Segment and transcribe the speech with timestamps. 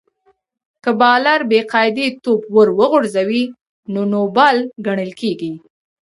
[0.83, 3.43] که بالر بې قاعدې توپ ور وغورځوي؛
[3.93, 5.51] نو نو بال ګڼل کیږي.